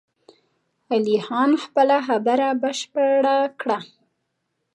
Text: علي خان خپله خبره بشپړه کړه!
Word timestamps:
علي 0.93 1.17
خان 1.25 1.51
خپله 1.63 1.97
خبره 2.07 2.47
بشپړه 2.61 3.37
کړه! 3.61 3.77